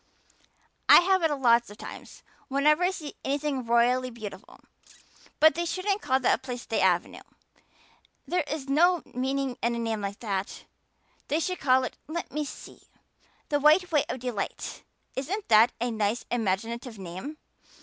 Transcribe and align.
"I 0.89 1.01
have 1.01 1.21
it 1.21 1.31
lots 1.31 1.69
of 1.69 1.77
time 1.77 2.05
whenever 2.47 2.81
I 2.83 2.89
see 2.89 3.13
anything 3.23 3.67
royally 3.67 4.09
beautiful. 4.09 4.61
But 5.39 5.53
they 5.53 5.63
shouldn't 5.63 6.01
call 6.01 6.19
that 6.21 6.27
lovely 6.31 6.41
place 6.41 6.65
the 6.65 6.81
Avenue. 6.81 7.21
There 8.27 8.43
is 8.47 8.67
no 8.67 9.03
meaning 9.05 9.59
in 9.61 9.75
a 9.75 9.77
name 9.77 10.01
like 10.01 10.19
that. 10.21 10.63
They 11.27 11.39
should 11.39 11.59
call 11.59 11.83
it 11.83 11.97
let 12.07 12.31
me 12.31 12.43
see 12.45 12.81
the 13.49 13.59
White 13.59 13.91
Way 13.91 14.03
of 14.09 14.21
Delight. 14.21 14.81
Isn't 15.15 15.47
that 15.49 15.71
a 15.79 15.91
nice 15.91 16.25
imaginative 16.31 16.97
name? 16.97 17.37